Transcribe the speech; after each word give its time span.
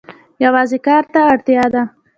یوازې 0.43 0.77
کار 0.87 1.03
ته 1.13 1.19
اړتیا 1.31 1.65
ده. 1.73 1.83